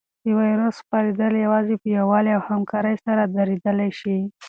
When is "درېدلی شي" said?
3.37-4.17